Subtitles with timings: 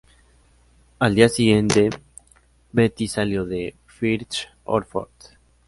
[0.97, 1.91] Al día siguiente,
[2.71, 5.37] Beatty salió de Firth of Forth.